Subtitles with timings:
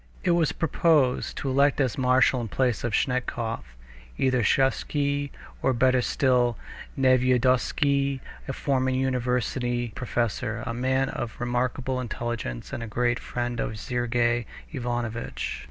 [0.23, 3.59] It was proposed to elect as marshal in place of Snetkov
[4.17, 5.29] either Sviazhsky,
[5.61, 6.57] or, better still,
[6.97, 13.77] Nevyedovsky, a former university professor, a man of remarkable intelligence and a great friend of
[13.77, 15.59] Sergey Ivanovitch.